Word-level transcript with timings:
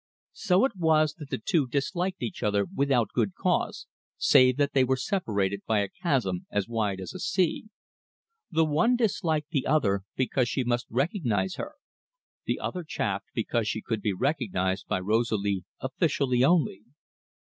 So 0.33 0.65
it 0.65 0.75
was 0.75 1.13
that 1.19 1.29
the 1.29 1.37
two 1.37 1.67
disliked 1.67 2.23
each 2.23 2.41
other 2.41 2.65
without 2.65 3.11
good 3.13 3.35
cause, 3.35 3.85
save 4.17 4.57
that 4.57 4.73
they 4.73 4.83
were 4.83 4.95
separated 4.97 5.61
by 5.67 5.81
a 5.81 5.89
chasm 5.89 6.47
as 6.49 6.67
wide 6.67 6.99
as 6.99 7.13
a 7.13 7.19
sea. 7.19 7.65
The 8.49 8.65
one 8.65 8.95
disliked 8.95 9.51
the 9.51 9.67
other 9.67 10.01
because 10.15 10.49
she 10.49 10.63
must 10.63 10.87
recognise 10.89 11.57
her; 11.57 11.75
the 12.45 12.59
other 12.59 12.83
chafed 12.83 13.27
because 13.35 13.67
she 13.67 13.83
could 13.83 14.01
be 14.01 14.11
recognised 14.11 14.87
by 14.87 14.99
Rosalie 14.99 15.65
officially 15.81 16.43
only. 16.43 16.81